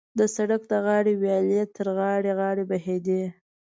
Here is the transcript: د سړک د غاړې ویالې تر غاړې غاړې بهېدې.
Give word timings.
د 0.19 0.19
سړک 0.35 0.61
د 0.71 0.73
غاړې 0.85 1.13
ویالې 1.21 1.61
تر 1.75 1.87
غاړې 1.97 2.31
غاړې 2.39 2.63
بهېدې. 2.69 3.23